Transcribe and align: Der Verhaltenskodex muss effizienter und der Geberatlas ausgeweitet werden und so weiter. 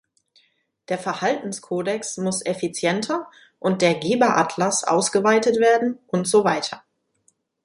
Der 0.89 0.97
Verhaltenskodex 0.97 2.17
muss 2.17 2.43
effizienter 2.43 3.27
und 3.59 3.83
der 3.83 3.93
Geberatlas 3.93 4.83
ausgeweitet 4.83 5.57
werden 5.57 5.99
und 6.07 6.27
so 6.27 6.43
weiter. 6.43 6.83